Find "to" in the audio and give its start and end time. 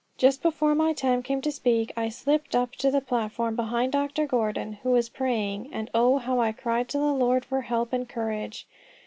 1.43-1.51, 2.79-2.89, 6.89-6.97